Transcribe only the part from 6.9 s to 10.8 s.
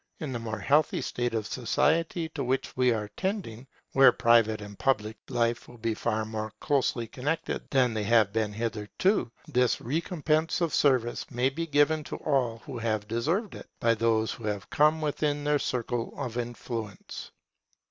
connected than they have been hitherto, this recompense of